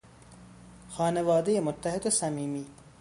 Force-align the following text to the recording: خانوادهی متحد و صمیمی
خانوادهی 0.89 1.59
متحد 1.59 2.05
و 2.05 2.09
صمیمی 2.09 2.65